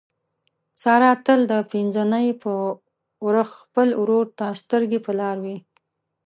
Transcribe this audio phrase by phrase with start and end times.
[0.83, 2.51] ساره تل د پینځه نۍ په
[3.25, 5.57] ورخ خپل ورور ته سترګې په لاره وي.